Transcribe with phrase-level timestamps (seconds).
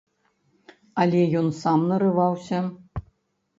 [1.03, 2.65] Але ён сам нарываўся!